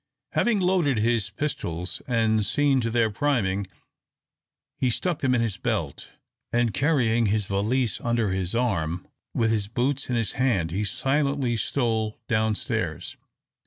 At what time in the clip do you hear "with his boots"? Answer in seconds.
9.35-10.09